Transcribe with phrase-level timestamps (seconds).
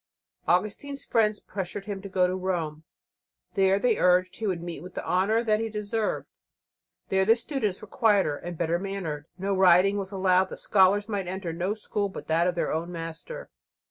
[0.47, 2.85] Augustine's friends pressed him to go to Rome.
[3.53, 6.27] There, they urged, he would meet with the honour that he deserved.
[7.09, 11.53] There the students were quieter and better mannered; no rioting was allowed; scholars might enter
[11.53, 13.51] no school but that of their own master.